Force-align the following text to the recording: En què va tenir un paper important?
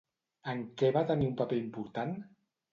En 0.53 0.63
què 0.81 0.89
va 0.97 1.05
tenir 1.13 1.29
un 1.33 1.37
paper 1.43 1.61
important? 1.67 2.19